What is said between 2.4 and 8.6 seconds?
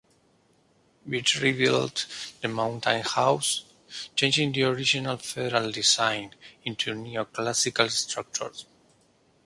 the Mountain House, changing the original Federal design into a neo-classical structure.